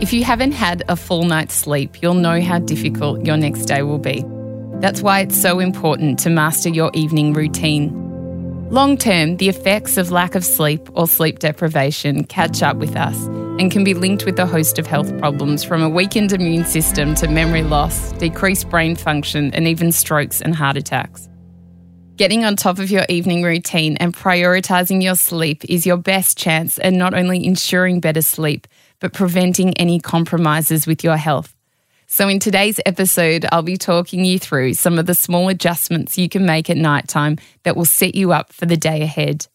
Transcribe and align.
If 0.00 0.14
you 0.14 0.24
haven't 0.24 0.52
had 0.52 0.82
a 0.88 0.96
full 0.96 1.24
night's 1.24 1.54
sleep, 1.54 2.00
you'll 2.00 2.14
know 2.14 2.40
how 2.40 2.58
difficult 2.58 3.26
your 3.26 3.36
next 3.36 3.66
day 3.66 3.82
will 3.82 3.98
be. 3.98 4.24
That's 4.80 5.02
why 5.02 5.20
it's 5.20 5.38
so 5.38 5.58
important 5.58 6.18
to 6.20 6.30
master 6.30 6.70
your 6.70 6.90
evening 6.94 7.34
routine. 7.34 7.90
Long 8.70 8.96
term, 8.96 9.36
the 9.36 9.50
effects 9.50 9.98
of 9.98 10.10
lack 10.10 10.34
of 10.34 10.42
sleep 10.42 10.88
or 10.94 11.06
sleep 11.06 11.38
deprivation 11.38 12.24
catch 12.24 12.62
up 12.62 12.78
with 12.78 12.96
us 12.96 13.26
and 13.60 13.70
can 13.70 13.84
be 13.84 13.92
linked 13.92 14.24
with 14.24 14.38
a 14.38 14.46
host 14.46 14.78
of 14.78 14.86
health 14.86 15.18
problems 15.18 15.62
from 15.64 15.82
a 15.82 15.88
weakened 15.88 16.32
immune 16.32 16.64
system 16.64 17.14
to 17.16 17.28
memory 17.28 17.62
loss, 17.62 18.12
decreased 18.12 18.70
brain 18.70 18.96
function, 18.96 19.52
and 19.52 19.68
even 19.68 19.92
strokes 19.92 20.40
and 20.40 20.54
heart 20.54 20.78
attacks. 20.78 21.28
Getting 22.16 22.44
on 22.44 22.56
top 22.56 22.78
of 22.78 22.90
your 22.90 23.04
evening 23.10 23.42
routine 23.42 23.96
and 23.98 24.14
prioritizing 24.14 25.02
your 25.02 25.14
sleep 25.14 25.62
is 25.68 25.86
your 25.86 25.96
best 25.96 26.38
chance 26.38 26.78
at 26.78 26.92
not 26.92 27.12
only 27.12 27.44
ensuring 27.44 28.00
better 28.00 28.22
sleep, 28.22 28.66
but 29.00 29.12
preventing 29.12 29.76
any 29.76 29.98
compromises 29.98 30.86
with 30.86 31.02
your 31.02 31.16
health. 31.16 31.54
So, 32.06 32.28
in 32.28 32.38
today's 32.40 32.80
episode, 32.86 33.46
I'll 33.52 33.62
be 33.62 33.76
talking 33.76 34.24
you 34.24 34.38
through 34.38 34.74
some 34.74 34.98
of 34.98 35.06
the 35.06 35.14
small 35.14 35.48
adjustments 35.48 36.18
you 36.18 36.28
can 36.28 36.44
make 36.44 36.68
at 36.68 36.76
nighttime 36.76 37.38
that 37.62 37.76
will 37.76 37.84
set 37.84 38.14
you 38.14 38.32
up 38.32 38.52
for 38.52 38.66
the 38.66 38.76
day 38.76 39.02
ahead. 39.02 39.46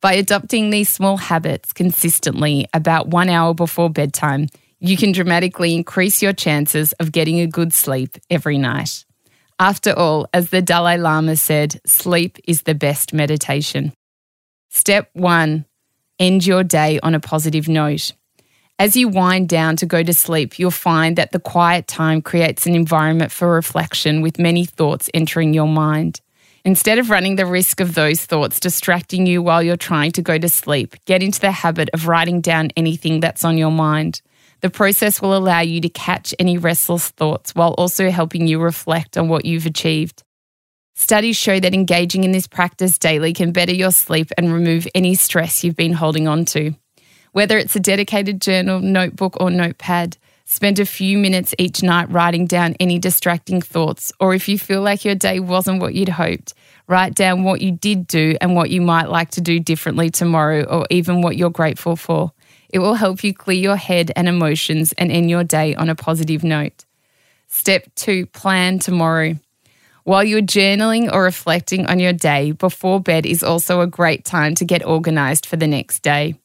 By 0.00 0.12
adopting 0.12 0.70
these 0.70 0.88
small 0.88 1.16
habits 1.16 1.72
consistently 1.72 2.66
about 2.74 3.08
one 3.08 3.30
hour 3.30 3.54
before 3.54 3.88
bedtime, 3.88 4.48
you 4.78 4.96
can 4.96 5.12
dramatically 5.12 5.74
increase 5.74 6.22
your 6.22 6.34
chances 6.34 6.92
of 6.94 7.12
getting 7.12 7.40
a 7.40 7.46
good 7.46 7.72
sleep 7.72 8.18
every 8.28 8.58
night. 8.58 9.06
After 9.58 9.92
all, 9.92 10.28
as 10.34 10.50
the 10.50 10.60
Dalai 10.60 10.98
Lama 10.98 11.36
said, 11.36 11.80
sleep 11.86 12.38
is 12.46 12.62
the 12.62 12.74
best 12.74 13.14
meditation. 13.14 13.94
Step 14.68 15.08
one 15.14 15.64
end 16.18 16.46
your 16.46 16.62
day 16.62 17.00
on 17.02 17.14
a 17.14 17.20
positive 17.20 17.68
note. 17.68 18.12
As 18.78 18.94
you 18.94 19.08
wind 19.08 19.48
down 19.48 19.76
to 19.76 19.86
go 19.86 20.02
to 20.02 20.12
sleep, 20.12 20.58
you'll 20.58 20.70
find 20.70 21.16
that 21.16 21.32
the 21.32 21.40
quiet 21.40 21.86
time 21.86 22.20
creates 22.20 22.66
an 22.66 22.74
environment 22.74 23.32
for 23.32 23.50
reflection 23.50 24.20
with 24.20 24.38
many 24.38 24.66
thoughts 24.66 25.08
entering 25.14 25.54
your 25.54 25.66
mind. 25.66 26.20
Instead 26.62 26.98
of 26.98 27.08
running 27.08 27.36
the 27.36 27.46
risk 27.46 27.80
of 27.80 27.94
those 27.94 28.26
thoughts 28.26 28.60
distracting 28.60 29.24
you 29.24 29.40
while 29.40 29.62
you're 29.62 29.78
trying 29.78 30.12
to 30.12 30.20
go 30.20 30.36
to 30.36 30.48
sleep, 30.50 30.94
get 31.06 31.22
into 31.22 31.40
the 31.40 31.52
habit 31.52 31.88
of 31.94 32.06
writing 32.06 32.42
down 32.42 32.68
anything 32.76 33.18
that's 33.18 33.46
on 33.46 33.56
your 33.56 33.70
mind. 33.70 34.20
The 34.60 34.68
process 34.68 35.22
will 35.22 35.34
allow 35.34 35.60
you 35.60 35.80
to 35.80 35.88
catch 35.88 36.34
any 36.38 36.58
restless 36.58 37.08
thoughts 37.08 37.54
while 37.54 37.72
also 37.78 38.10
helping 38.10 38.46
you 38.46 38.58
reflect 38.58 39.16
on 39.16 39.28
what 39.28 39.46
you've 39.46 39.64
achieved. 39.64 40.22
Studies 40.94 41.36
show 41.38 41.58
that 41.60 41.72
engaging 41.72 42.24
in 42.24 42.32
this 42.32 42.46
practice 42.46 42.98
daily 42.98 43.32
can 43.32 43.52
better 43.52 43.72
your 43.72 43.90
sleep 43.90 44.32
and 44.36 44.52
remove 44.52 44.86
any 44.94 45.14
stress 45.14 45.64
you've 45.64 45.76
been 45.76 45.94
holding 45.94 46.28
on 46.28 46.44
to. 46.46 46.74
Whether 47.36 47.58
it's 47.58 47.76
a 47.76 47.80
dedicated 47.80 48.40
journal, 48.40 48.80
notebook, 48.80 49.36
or 49.38 49.50
notepad, 49.50 50.16
spend 50.46 50.78
a 50.78 50.86
few 50.86 51.18
minutes 51.18 51.54
each 51.58 51.82
night 51.82 52.10
writing 52.10 52.46
down 52.46 52.76
any 52.80 52.98
distracting 52.98 53.60
thoughts, 53.60 54.10
or 54.18 54.34
if 54.34 54.48
you 54.48 54.58
feel 54.58 54.80
like 54.80 55.04
your 55.04 55.16
day 55.16 55.38
wasn't 55.38 55.82
what 55.82 55.94
you'd 55.94 56.08
hoped, 56.08 56.54
write 56.88 57.14
down 57.14 57.44
what 57.44 57.60
you 57.60 57.72
did 57.72 58.06
do 58.06 58.38
and 58.40 58.56
what 58.56 58.70
you 58.70 58.80
might 58.80 59.10
like 59.10 59.32
to 59.32 59.42
do 59.42 59.60
differently 59.60 60.08
tomorrow, 60.08 60.62
or 60.62 60.86
even 60.88 61.20
what 61.20 61.36
you're 61.36 61.50
grateful 61.50 61.94
for. 61.94 62.32
It 62.70 62.78
will 62.78 62.94
help 62.94 63.22
you 63.22 63.34
clear 63.34 63.58
your 63.58 63.76
head 63.76 64.12
and 64.16 64.28
emotions 64.28 64.94
and 64.96 65.12
end 65.12 65.28
your 65.28 65.44
day 65.44 65.74
on 65.74 65.90
a 65.90 65.94
positive 65.94 66.42
note. 66.42 66.86
Step 67.48 67.84
two 67.96 68.24
plan 68.24 68.78
tomorrow. 68.78 69.34
While 70.04 70.24
you're 70.24 70.40
journaling 70.40 71.12
or 71.12 71.24
reflecting 71.24 71.84
on 71.86 71.98
your 71.98 72.14
day, 72.14 72.52
before 72.52 72.98
bed 72.98 73.26
is 73.26 73.42
also 73.42 73.82
a 73.82 73.86
great 73.86 74.24
time 74.24 74.54
to 74.54 74.64
get 74.64 74.86
organized 74.86 75.44
for 75.44 75.56
the 75.56 75.66
next 75.66 75.98
day. 75.98 76.36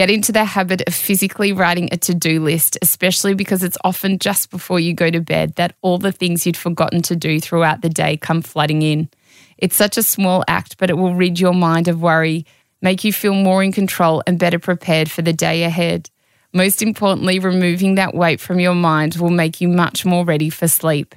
Get 0.00 0.08
into 0.08 0.32
the 0.32 0.46
habit 0.46 0.80
of 0.86 0.94
physically 0.94 1.52
writing 1.52 1.90
a 1.92 1.98
to 1.98 2.14
do 2.14 2.42
list, 2.42 2.78
especially 2.80 3.34
because 3.34 3.62
it's 3.62 3.76
often 3.84 4.18
just 4.18 4.50
before 4.50 4.80
you 4.80 4.94
go 4.94 5.10
to 5.10 5.20
bed 5.20 5.56
that 5.56 5.76
all 5.82 5.98
the 5.98 6.10
things 6.10 6.46
you'd 6.46 6.56
forgotten 6.56 7.02
to 7.02 7.14
do 7.14 7.38
throughout 7.38 7.82
the 7.82 7.90
day 7.90 8.16
come 8.16 8.40
flooding 8.40 8.80
in. 8.80 9.10
It's 9.58 9.76
such 9.76 9.98
a 9.98 10.02
small 10.02 10.42
act, 10.48 10.78
but 10.78 10.88
it 10.88 10.96
will 10.96 11.14
rid 11.14 11.38
your 11.38 11.52
mind 11.52 11.86
of 11.86 12.00
worry, 12.00 12.46
make 12.80 13.04
you 13.04 13.12
feel 13.12 13.34
more 13.34 13.62
in 13.62 13.72
control 13.72 14.22
and 14.26 14.38
better 14.38 14.58
prepared 14.58 15.10
for 15.10 15.20
the 15.20 15.34
day 15.34 15.64
ahead. 15.64 16.08
Most 16.54 16.80
importantly, 16.80 17.38
removing 17.38 17.96
that 17.96 18.14
weight 18.14 18.40
from 18.40 18.58
your 18.58 18.74
mind 18.74 19.16
will 19.16 19.28
make 19.28 19.60
you 19.60 19.68
much 19.68 20.06
more 20.06 20.24
ready 20.24 20.48
for 20.48 20.66
sleep. 20.66 21.14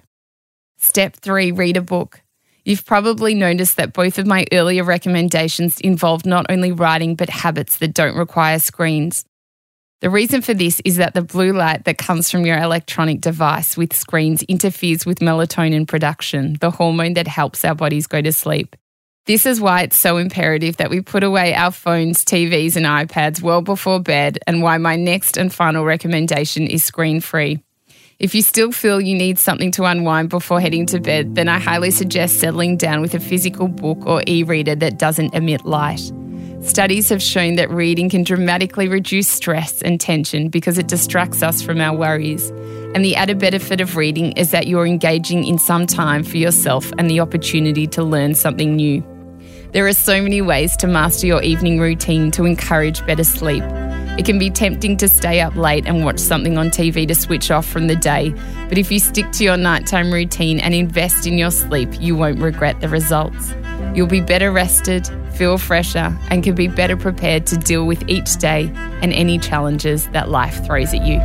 Step 0.77 1.15
three 1.15 1.53
read 1.53 1.77
a 1.77 1.81
book. 1.81 2.22
You've 2.65 2.85
probably 2.85 3.35
noticed 3.35 3.75
that 3.77 3.93
both 3.93 4.17
of 4.17 4.25
my 4.25 4.45
earlier 4.51 4.83
recommendations 4.83 5.81
involved 5.81 6.25
not 6.25 6.45
only 6.49 6.71
writing 6.71 7.15
but 7.15 7.29
habits 7.29 7.77
that 7.77 7.93
don't 7.93 8.15
require 8.15 8.59
screens. 8.59 9.25
The 9.99 10.09
reason 10.09 10.41
for 10.41 10.53
this 10.53 10.81
is 10.83 10.97
that 10.97 11.13
the 11.13 11.21
blue 11.21 11.53
light 11.53 11.85
that 11.85 11.97
comes 11.97 12.29
from 12.29 12.45
your 12.45 12.57
electronic 12.57 13.21
device 13.21 13.77
with 13.77 13.95
screens 13.95 14.43
interferes 14.43 15.05
with 15.05 15.19
melatonin 15.19 15.87
production, 15.87 16.57
the 16.59 16.71
hormone 16.71 17.13
that 17.13 17.27
helps 17.27 17.63
our 17.63 17.75
bodies 17.75 18.07
go 18.07 18.21
to 18.21 18.33
sleep. 18.33 18.75
This 19.25 19.45
is 19.45 19.61
why 19.61 19.83
it's 19.83 19.97
so 19.97 20.17
imperative 20.17 20.77
that 20.77 20.89
we 20.89 20.99
put 20.99 21.23
away 21.23 21.53
our 21.53 21.71
phones, 21.71 22.25
TVs, 22.25 22.75
and 22.75 22.85
iPads 22.85 23.41
well 23.41 23.61
before 23.61 24.01
bed, 24.01 24.39
and 24.45 24.61
why 24.61 24.77
my 24.77 24.97
next 24.97 25.37
and 25.37 25.53
final 25.53 25.85
recommendation 25.85 26.67
is 26.67 26.83
screen 26.83 27.21
free. 27.21 27.63
If 28.19 28.35
you 28.35 28.41
still 28.41 28.71
feel 28.71 29.01
you 29.01 29.15
need 29.15 29.39
something 29.39 29.71
to 29.71 29.85
unwind 29.85 30.29
before 30.29 30.61
heading 30.61 30.85
to 30.87 30.99
bed, 30.99 31.35
then 31.35 31.49
I 31.49 31.59
highly 31.59 31.89
suggest 31.89 32.39
settling 32.39 32.77
down 32.77 33.01
with 33.01 33.15
a 33.15 33.19
physical 33.19 33.67
book 33.67 34.05
or 34.05 34.23
e 34.27 34.43
reader 34.43 34.75
that 34.75 34.99
doesn't 34.99 35.33
emit 35.33 35.65
light. 35.65 36.11
Studies 36.61 37.09
have 37.09 37.21
shown 37.21 37.55
that 37.55 37.69
reading 37.69 38.09
can 38.09 38.23
dramatically 38.23 38.87
reduce 38.87 39.27
stress 39.27 39.81
and 39.81 39.99
tension 39.99 40.47
because 40.47 40.77
it 40.77 40.87
distracts 40.87 41.43
us 41.43 41.61
from 41.61 41.81
our 41.81 41.95
worries. 41.97 42.51
And 42.95 43.03
the 43.03 43.15
added 43.15 43.39
benefit 43.39 43.81
of 43.81 43.97
reading 43.97 44.31
is 44.33 44.51
that 44.51 44.67
you're 44.67 44.85
engaging 44.85 45.43
in 45.45 45.57
some 45.57 45.87
time 45.87 46.23
for 46.23 46.37
yourself 46.37 46.93
and 46.97 47.09
the 47.09 47.19
opportunity 47.19 47.87
to 47.87 48.03
learn 48.03 48.35
something 48.35 48.75
new. 48.75 49.03
There 49.73 49.87
are 49.87 49.93
so 49.93 50.21
many 50.21 50.41
ways 50.41 50.77
to 50.77 50.87
master 50.87 51.25
your 51.25 51.41
evening 51.41 51.79
routine 51.79 52.29
to 52.31 52.45
encourage 52.45 53.05
better 53.07 53.23
sleep. 53.23 53.63
It 54.15 54.25
can 54.25 54.37
be 54.37 54.51
tempting 54.51 54.97
to 54.97 55.07
stay 55.07 55.41
up 55.41 55.55
late 55.55 55.87
and 55.87 56.05
watch 56.05 56.19
something 56.19 56.55
on 56.55 56.69
TV 56.69 57.07
to 57.07 57.15
switch 57.15 57.49
off 57.49 57.65
from 57.65 57.87
the 57.87 57.95
day, 57.95 58.29
but 58.69 58.77
if 58.77 58.91
you 58.91 58.99
stick 58.99 59.31
to 59.31 59.43
your 59.43 59.57
nighttime 59.57 60.13
routine 60.13 60.59
and 60.59 60.75
invest 60.75 61.25
in 61.25 61.37
your 61.37 61.49
sleep, 61.49 61.89
you 61.99 62.15
won't 62.15 62.39
regret 62.39 62.79
the 62.79 62.87
results. 62.87 63.55
You'll 63.95 64.05
be 64.05 64.21
better 64.21 64.51
rested, 64.51 65.07
feel 65.33 65.57
fresher, 65.57 66.15
and 66.29 66.43
can 66.43 66.53
be 66.53 66.67
better 66.67 66.95
prepared 66.95 67.47
to 67.47 67.57
deal 67.57 67.87
with 67.87 68.07
each 68.07 68.37
day 68.37 68.71
and 69.01 69.11
any 69.13 69.39
challenges 69.39 70.07
that 70.09 70.29
life 70.29 70.63
throws 70.63 70.93
at 70.93 71.03
you. 71.05 71.19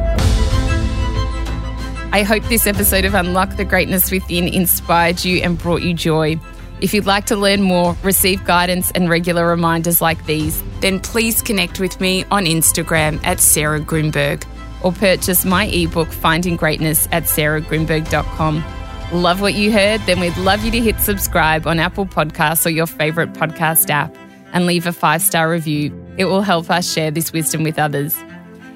I 2.10 2.22
hope 2.22 2.43
this 2.44 2.66
episode 2.66 3.05
of 3.05 3.12
Unlock 3.12 3.56
the 3.56 3.66
Greatness 3.66 4.10
Within 4.10 4.49
inspired 4.49 5.26
you 5.26 5.43
and 5.43 5.59
brought 5.59 5.82
you 5.82 5.93
joy. 5.93 6.41
If 6.81 6.94
you'd 6.94 7.06
like 7.06 7.27
to 7.27 7.37
learn 7.37 7.62
more, 7.62 7.97
receive 8.03 8.44
guidance, 8.44 8.91
and 8.93 9.09
regular 9.09 9.47
reminders 9.49 10.00
like 10.00 10.25
these, 10.27 10.62
then 10.81 11.00
please 11.00 11.43
connect 11.43 11.81
with 11.81 12.00
me 12.00 12.25
on 12.31 12.44
Instagram 12.44 13.20
at 13.25 13.41
Sarah 13.41 13.81
Grynberg 13.81 14.44
or 14.82 14.93
purchase 14.93 15.44
my 15.44 15.67
ebook 15.67 16.08
Finding 16.08 16.56
Greatness 16.56 17.08
at 17.11 17.25
sarahgrynberg.com. 17.25 18.64
Love 19.12 19.41
what 19.41 19.55
you 19.55 19.73
heard? 19.73 20.00
Then 20.02 20.20
we'd 20.20 20.37
love 20.37 20.64
you 20.64 20.70
to 20.70 20.81
hit 20.81 21.00
subscribe 21.00 21.67
on 21.67 21.81
Apple 21.81 22.06
Podcasts 22.06 22.64
or 22.64 22.70
your 22.70 22.87
favorite 22.87 23.32
podcast 23.32 23.91
app 23.91 24.14
and 24.52 24.67
leave 24.67 24.87
a 24.87 24.93
five 24.93 25.23
star 25.23 25.50
review. 25.50 25.93
It 26.17 26.26
will 26.26 26.43
help 26.43 26.70
us 26.70 26.91
share 26.93 27.11
this 27.11 27.32
wisdom 27.32 27.64
with 27.64 27.79
others. 27.79 28.17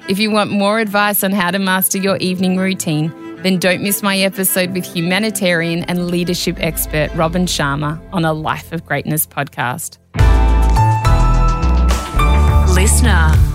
If 0.09 0.19
you 0.19 0.31
want 0.31 0.51
more 0.51 0.79
advice 0.79 1.23
on 1.23 1.31
how 1.31 1.51
to 1.51 1.59
master 1.59 1.97
your 1.97 2.17
evening 2.17 2.57
routine, 2.57 3.13
then 3.43 3.59
don't 3.59 3.81
miss 3.81 4.01
my 4.01 4.17
episode 4.17 4.73
with 4.73 4.85
humanitarian 4.85 5.83
and 5.83 6.07
leadership 6.07 6.57
expert 6.59 7.13
Robin 7.13 7.45
Sharma 7.45 8.01
on 8.11 8.25
a 8.25 8.33
Life 8.33 8.71
of 8.71 8.85
Greatness 8.85 9.27
podcast. 9.27 9.99
Listener. 12.73 13.52